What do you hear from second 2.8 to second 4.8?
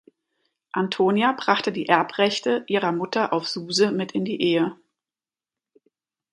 Mutter auf Suze mit in die Ehe.